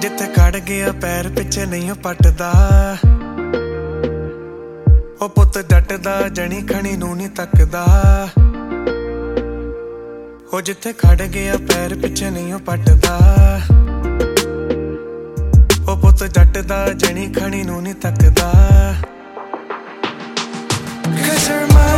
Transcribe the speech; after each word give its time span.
ਜਿੱਥੇ 0.00 0.26
ਖੜ 0.26 0.56
ਗਿਆ 0.56 0.92
ਪੈਰ 0.92 1.28
ਪਿੱਛੇ 1.28 1.66
ਨਹੀਂ 1.66 1.90
ਉਹ 1.90 1.96
ਪੱਟਦਾ। 1.96 2.52
ਉਹ 5.20 5.28
ਪੁੱਤ 5.28 5.58
ਡਟਦਾ 5.58 6.28
ਜਣੀ 6.28 6.62
ਖਣੀ 6.62 6.96
ਨੂੰ 6.96 7.16
ਨਹੀਂ 7.16 7.28
ਤੱਕਦਾ। 7.28 7.84
ਉਹ 10.52 10.60
ਜਿੱਥੇ 10.60 10.92
ਖੜ 10.92 11.22
ਗਿਆ 11.22 11.56
ਪੈਰ 11.56 11.94
ਪਿੱਛੇ 11.94 12.30
ਨਹੀਂ 12.30 12.54
ਉਹ 12.54 12.58
ਪੱਟਦਾ। 12.58 13.18
ਉਹ 15.88 15.96
ਪੁੱਤ 15.96 16.24
ਜੱਟਦਾ 16.24 16.88
ਜਣੀ 16.88 17.32
ਖਣੀ 17.32 17.62
ਨੂੰ 17.62 17.82
ਨਹੀਂ 17.82 17.94
ਤੱਕਦਾ। 17.94 18.52
Cause 21.08 21.46
you're 21.48 21.72
mine, 21.72 21.97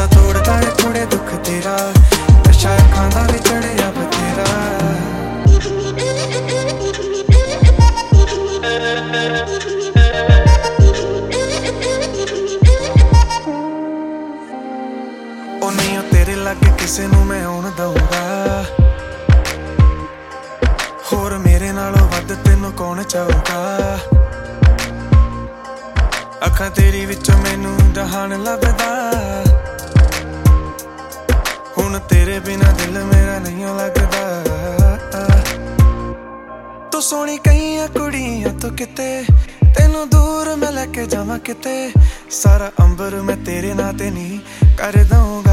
ਹਾਸਾ 0.00 0.14
ਤੋੜਦਾ 0.14 0.52
ਏ 0.60 0.70
ਕੁੜੇ 0.82 1.04
ਦੁੱਖ 1.12 1.34
ਤੇਰਾ। 1.46 1.76
ਨਸ਼ਾ 2.48 2.74
ਅੱਖਾਂ 2.76 3.08
ਦਾ 3.10 3.22
ਵੀ 3.22 3.38
ਚੜਿਆ 3.38 3.90
ਬਤੇਰਾ 3.90 4.44
ਉਹ 15.62 15.72
ਨਹੀਂ 15.72 15.98
ਉਹ 15.98 16.02
ਤੇਰੇ 16.12 16.34
ਲੱਗੇ 16.36 16.70
ਕਿਸੇ 16.78 17.06
ਨੂੰ 17.06 17.24
ਮੈਂ 17.26 17.44
ਆਉਣ 17.46 17.70
ਦਊਂਗਾ। 17.78 18.64
ਹੋਰ 21.12 21.36
ਮੇਰੇ 21.38 21.72
ਨਾਲੋਂ 21.72 22.06
ਵੱਧ 22.08 22.32
ਤੈਨੂੰ 22.44 22.72
ਕੌਣ 22.72 23.02
ਚਾਹੂਗਾ 23.04 23.98
ਅੱਖਾਂ 26.46 26.70
ਤੇਰੀ 26.70 27.04
ਵਿੱਚੋਂ 27.06 27.38
ਮੈਨੂੰ 27.38 27.76
ਜਹਾਨ 27.92 28.42
ਲੱਭਦਾ। 28.44 28.99
ਤੇਰੇ 32.10 32.38
ਬਿਨਾ 32.40 32.70
ਦਿਲ 32.72 33.04
ਮੇਰਾ 33.04 33.38
ਨਹੀਂ 33.38 33.66
ਲੱਗਦਾ। 33.76 34.22
ਤੂੰ 36.92 37.02
ਸੋਹਣੀ 37.02 37.36
ਕਈਆਂ 37.38 37.86
ਕੁੜੀਆਂ 37.88 38.52
ਤੋਂ 38.54 38.70
ਕਿਤੇ, 38.70 39.08
ਤੈਨੂੰ 39.76 40.08
ਦੂਰ 40.10 40.54
ਮੈਂ 40.56 40.72
ਲੈ 40.72 40.86
ਕੇ 40.86 41.06
ਜਾਵਾਂ 41.06 41.38
ਕਿਤੇ। 41.38 41.74
ਸਾਰਾ 42.30 42.70
ਅੰਬਰ 42.80 43.20
ਮੈਂ 43.22 43.36
ਤੇਰੇ 43.36 43.72
ਨਾਂ 43.74 43.92
ਤੇ 43.92 44.10
ਨਹੀਂ 44.10 44.38
ਕਰ 44.78 45.04
ਦਊਂਗਾ। 45.04 45.49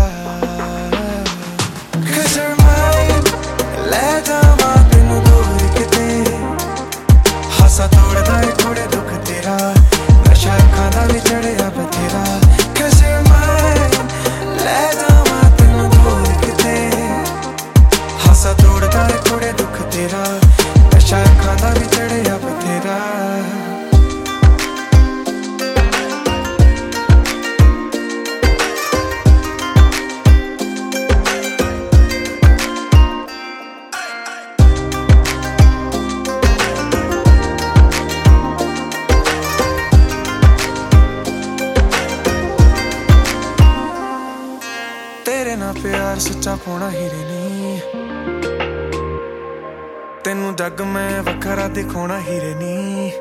ਤੇਰੇ 45.48 45.58
ਨਾਲ 45.58 45.74
ਪਿਆਰ 45.84 46.20
ਸੱਚਾ 46.20 46.56
ਪੋਣਾ 46.56 46.90
ਹੀਰੇ 46.90 47.26
ਨੀ। 47.26 47.82
ਤੈਨੂੰ 50.24 50.56
ਜੱਗ 50.56 50.82
ਮੈਂ 50.82 51.24
ਵੱਖਰਾ 51.24 51.68
ਦਿਖਾਉਣਾ 51.68 52.20
ਹੀਰੇ 52.20 52.54
ਨੀ। 52.54 53.12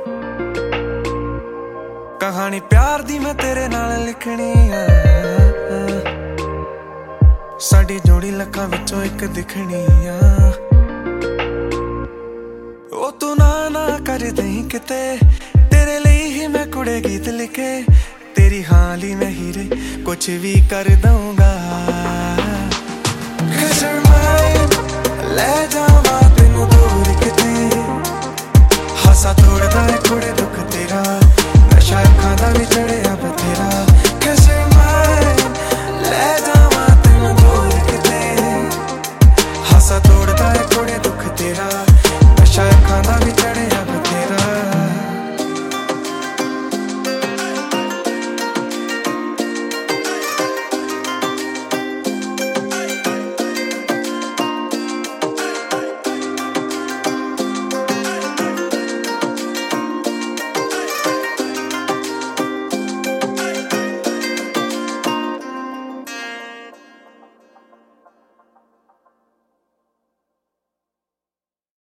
ਕਹਾਣੀ 2.21 2.61
ਪਿਆਰ 2.61 3.03
ਦੀ 3.03 3.19
ਮੈਂ 3.19 3.35
ਤੇਰੇ 3.35 3.69
ਨਾਲ 3.69 4.05
ਲਿਖਣੀ 4.05 4.71
ਆ। 4.71 4.87
ਸਾਡੀ 7.59 8.01
ਜੋੜੀ 8.05 8.31
ਲੱਖਾਂ 8.31 8.69
ਵਿੱਚੋਂ 8.69 9.05
ਇੱਕ 9.05 9.25
ਦਿਖਣੀ 9.25 9.87
ਆ। 10.07 10.53
ਉਹ 12.93 13.13
ਤੂੰ 13.13 13.37
ਨਾ 13.39 13.69
ਨਾ 13.69 13.99
ਕਰ 14.07 14.19
ਦੇਈਂ 14.19 14.69
ਕਿਤੇ। 14.69 15.19
ਤੇਰੇ 15.71 16.01
ਲਈ 16.01 16.41
ਹੀ 16.41 16.47
ਮੈਂ 16.47 16.67
ਕੁੜੇ 16.67 17.01
ਗੀਤ 17.01 17.29
ਲਿਖੇ। 17.29 17.85
ਤੇਰੀ 18.35 18.65
ਹਾਂ 18.65 18.97
ਲਈ 18.97 19.15
ਮੈਂ 19.15 19.31
ਹੀਰੇ। 19.31 19.71
ਕੁਛ 20.05 20.29
ਵੀ 20.29 20.63
ਕਰ 20.71 20.85
ਦਊਂਗਾ। 20.85 21.59
turn 23.79 24.03
my 24.05 24.46